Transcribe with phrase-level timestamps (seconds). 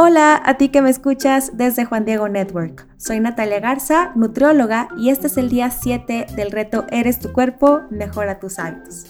[0.00, 2.86] Hola a ti que me escuchas desde Juan Diego Network.
[2.98, 7.80] Soy Natalia Garza, nutrióloga, y este es el día 7 del reto Eres tu cuerpo,
[7.90, 9.06] mejora tus hábitos.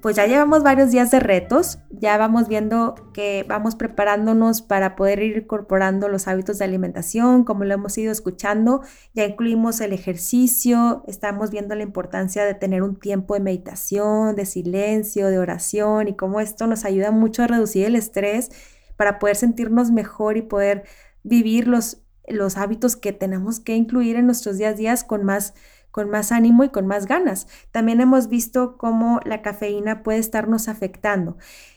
[0.00, 5.20] Pues ya llevamos varios días de retos, ya vamos viendo que vamos preparándonos para poder
[5.20, 8.82] ir incorporando los hábitos de alimentación, como lo hemos ido escuchando,
[9.12, 14.46] ya incluimos el ejercicio, estamos viendo la importancia de tener un tiempo de meditación, de
[14.46, 18.50] silencio, de oración y cómo esto nos ayuda mucho a reducir el estrés
[18.96, 20.84] para poder sentirnos mejor y poder
[21.22, 25.54] vivir los, los hábitos que tenemos que incluir en nuestros días a días con más,
[25.90, 27.46] con más ánimo y con más ganas.
[27.70, 31.36] También hemos visto cómo la cafeína puede estarnos afectando.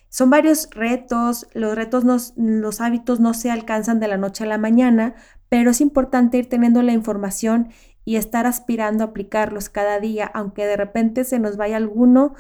[0.09, 4.57] Son varios retos, los retos, los hábitos no se alcanzan de la noche a la
[4.57, 5.15] mañana,
[5.49, 7.69] pero es importante ir teniendo la información
[8.05, 12.35] y estar aspirando a aplicarlos cada día, aunque de repente se nos vaya alguno,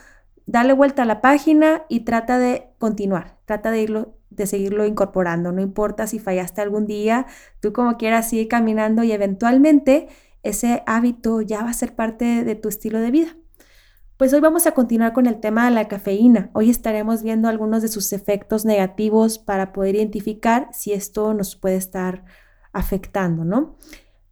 [0.47, 5.51] dale vuelta a la página y trata de continuar, trata de irlo de seguirlo incorporando.
[5.51, 7.25] No importa si fallaste algún día,
[7.59, 10.07] tú como quieras sigue caminando y eventualmente
[10.43, 13.35] ese hábito ya va a ser parte de tu estilo de vida.
[14.17, 16.49] Pues hoy vamos a continuar con el tema de la cafeína.
[16.53, 21.75] Hoy estaremos viendo algunos de sus efectos negativos para poder identificar si esto nos puede
[21.75, 22.25] estar
[22.73, 23.77] afectando, ¿no?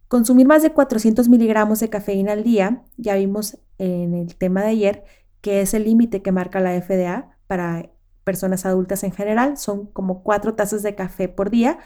[0.08, 4.68] Consumir más de 400 miligramos de cafeína al día, ya vimos en el tema de
[4.68, 5.04] ayer,
[5.40, 7.90] que es el límite que marca la FDA para
[8.24, 11.78] personas adultas en general, son como cuatro tazas de café por día,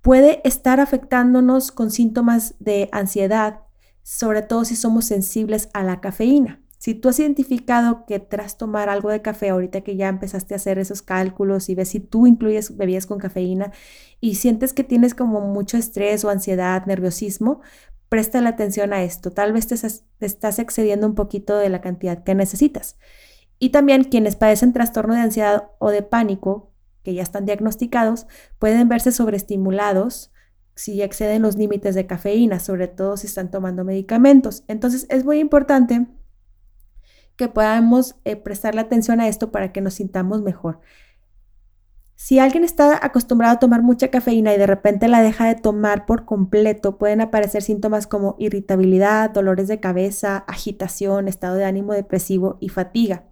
[0.00, 3.60] puede estar afectándonos con síntomas de ansiedad,
[4.02, 6.62] sobre todo si somos sensibles a la cafeína.
[6.80, 10.56] Si tú has identificado que tras tomar algo de café, ahorita que ya empezaste a
[10.56, 13.70] hacer esos cálculos y ves si tú incluyes bebidas con cafeína
[14.18, 17.60] y sientes que tienes como mucho estrés o ansiedad, nerviosismo,
[18.10, 19.30] presta la atención a esto.
[19.30, 19.76] Tal vez te
[20.26, 22.98] estás excediendo un poquito de la cantidad que necesitas.
[23.58, 28.26] Y también quienes padecen trastorno de ansiedad o de pánico, que ya están diagnosticados,
[28.58, 30.32] pueden verse sobreestimulados
[30.74, 34.64] si exceden los límites de cafeína, sobre todo si están tomando medicamentos.
[34.66, 36.06] Entonces es muy importante
[37.36, 40.80] que podamos eh, prestarle atención a esto para que nos sintamos mejor.
[42.22, 46.04] Si alguien está acostumbrado a tomar mucha cafeína y de repente la deja de tomar
[46.04, 52.58] por completo, pueden aparecer síntomas como irritabilidad, dolores de cabeza, agitación, estado de ánimo depresivo
[52.60, 53.24] y fatiga.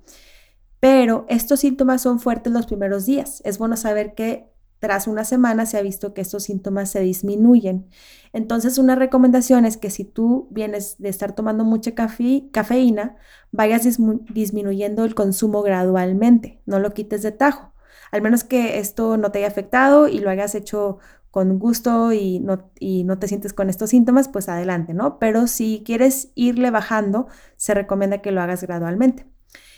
[0.80, 3.42] Pero estos síntomas son fuertes los primeros días.
[3.44, 7.90] Es bueno saber que tras una semana se ha visto que estos síntomas se disminuyen.
[8.32, 13.16] Entonces, una recomendación es que si tú vienes de estar tomando mucha cafeína,
[13.52, 13.82] vayas
[14.30, 17.74] disminuyendo el consumo gradualmente, no lo quites de tajo
[18.10, 20.98] al menos que esto no te haya afectado y lo hayas hecho
[21.30, 25.18] con gusto y no, y no te sientes con estos síntomas, pues adelante, ¿no?
[25.18, 29.26] Pero si quieres irle bajando, se recomienda que lo hagas gradualmente.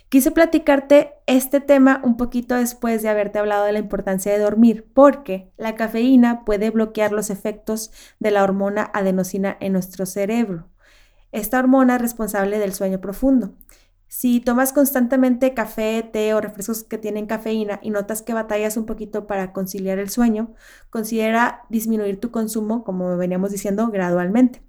[0.08, 4.90] Quise platicarte este tema un poquito después de haberte hablado de la importancia de dormir,
[4.92, 10.66] porque la cafeína puede bloquear los efectos de la hormona adenosina en nuestro cerebro.
[11.30, 13.54] Esta hormona es responsable del sueño profundo.
[14.12, 18.84] Si tomas constantemente café, té o refrescos que tienen cafeína y notas que batallas un
[18.84, 20.52] poquito para conciliar el sueño,
[20.90, 24.64] considera disminuir tu consumo, como veníamos diciendo, gradualmente.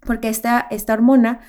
[0.00, 1.40] Porque esta, esta hormona,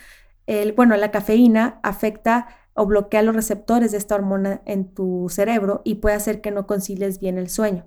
[0.45, 5.81] el, bueno, la cafeína afecta o bloquea los receptores de esta hormona en tu cerebro
[5.85, 7.85] y puede hacer que no concilies bien el sueño.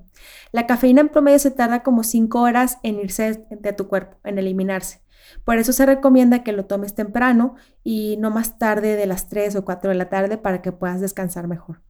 [0.53, 4.39] La cafeína en promedio se tarda como 5 horas en irse de tu cuerpo, en
[4.39, 5.03] eliminarse.
[5.45, 9.57] Por eso se recomienda que lo tomes temprano y no más tarde de las 3
[9.57, 11.83] o 4 de la tarde para que puedas descansar mejor.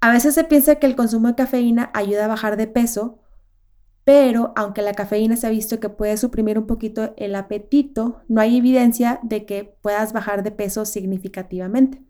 [0.00, 3.18] A veces se piensa que el consumo de cafeína ayuda a bajar de peso,
[4.04, 8.40] pero aunque la cafeína se ha visto que puede suprimir un poquito el apetito, no
[8.40, 12.02] hay evidencia de que puedas bajar de peso significativamente.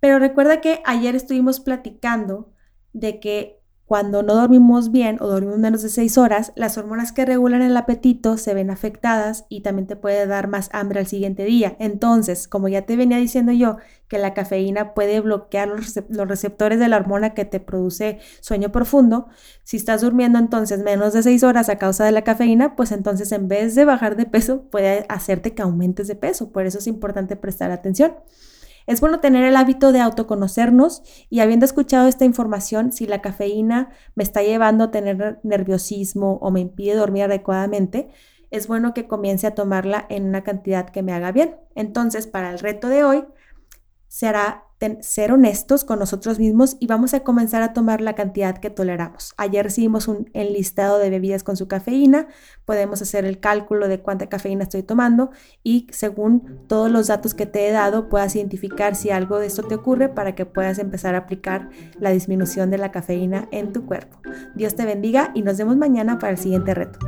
[0.00, 2.52] Pero recuerda que ayer estuvimos platicando
[2.92, 3.63] de que
[3.94, 7.76] cuando no dormimos bien o dormimos menos de 6 horas, las hormonas que regulan el
[7.76, 11.76] apetito se ven afectadas y también te puede dar más hambre al siguiente día.
[11.78, 13.76] Entonces, como ya te venía diciendo yo,
[14.08, 19.28] que la cafeína puede bloquear los receptores de la hormona que te produce sueño profundo,
[19.62, 23.30] si estás durmiendo entonces menos de 6 horas a causa de la cafeína, pues entonces
[23.30, 26.50] en vez de bajar de peso, puede hacerte que aumentes de peso.
[26.50, 28.14] Por eso es importante prestar atención.
[28.86, 33.90] Es bueno tener el hábito de autoconocernos y habiendo escuchado esta información, si la cafeína
[34.14, 38.10] me está llevando a tener nerviosismo o me impide dormir adecuadamente,
[38.50, 41.56] es bueno que comience a tomarla en una cantidad que me haga bien.
[41.74, 43.24] Entonces, para el reto de hoy,
[44.08, 44.64] será
[45.00, 49.34] ser honestos con nosotros mismos y vamos a comenzar a tomar la cantidad que toleramos.
[49.36, 52.28] Ayer recibimos un enlistado de bebidas con su cafeína,
[52.64, 55.30] podemos hacer el cálculo de cuánta cafeína estoy tomando
[55.62, 59.62] y según todos los datos que te he dado puedas identificar si algo de esto
[59.62, 63.86] te ocurre para que puedas empezar a aplicar la disminución de la cafeína en tu
[63.86, 64.20] cuerpo.
[64.54, 66.98] Dios te bendiga y nos vemos mañana para el siguiente reto.